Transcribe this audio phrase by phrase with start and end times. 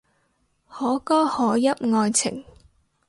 [0.67, 2.43] 可歌可泣愛情